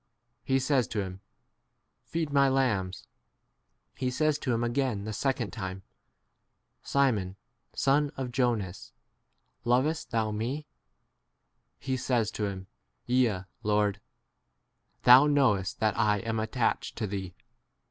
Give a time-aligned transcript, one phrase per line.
[0.43, 1.21] He says to him,
[2.05, 3.07] Feed my 16 lambs.
[3.93, 5.83] He says to him again the second time,
[6.81, 7.35] Simon,
[7.73, 8.93] son of Jonas,
[9.61, 10.65] 7 lovest thou me P
[11.91, 12.65] He says to him,
[13.05, 14.01] Yea, Lord;
[15.03, 17.35] thou' knowest that I am attached to thee.